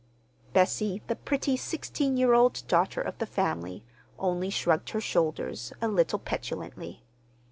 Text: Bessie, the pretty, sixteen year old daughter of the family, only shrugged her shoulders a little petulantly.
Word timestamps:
Bessie, 0.51 1.03
the 1.05 1.15
pretty, 1.15 1.55
sixteen 1.55 2.17
year 2.17 2.33
old 2.33 2.63
daughter 2.67 3.01
of 3.01 3.19
the 3.19 3.27
family, 3.27 3.83
only 4.17 4.49
shrugged 4.49 4.89
her 4.89 4.99
shoulders 5.01 5.73
a 5.79 5.87
little 5.87 6.17
petulantly. 6.17 7.03